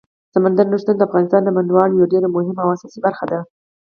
سمندر 0.35 0.65
نه 0.71 0.77
شتون 0.81 0.95
د 0.97 1.01
افغانستان 1.07 1.41
د 1.43 1.49
بڼوالۍ 1.57 1.95
یوه 1.95 2.11
ډېره 2.13 2.27
مهمه 2.35 2.61
او 2.63 2.69
اساسي 2.75 2.99
برخه 3.05 3.25
ده. 3.31 3.39